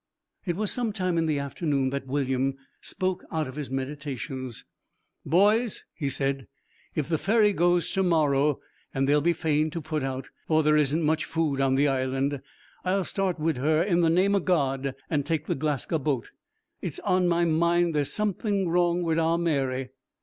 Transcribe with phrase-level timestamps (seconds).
[0.47, 4.65] It was some time in the afternoon that William spoke out of his meditations.
[5.27, 6.47] 'Boys,' he said,
[6.95, 8.59] 'if the ferry goes to morrow,
[8.95, 12.41] and they'll be fain to put out, for there isn't much food on the Island,
[12.83, 16.31] I'll start wid her in the name of God, and take the Glasga' boat.
[16.81, 19.89] It's on my mind there's something wrong wid our Mary.'